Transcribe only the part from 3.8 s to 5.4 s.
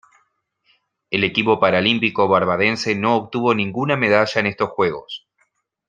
medalla en estos Juegos.